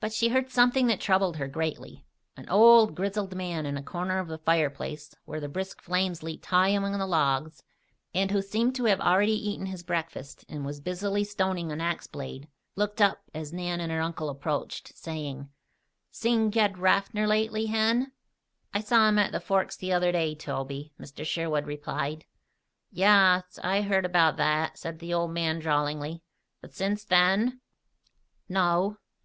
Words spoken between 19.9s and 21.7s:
other day, Toby," Mr. Sherwood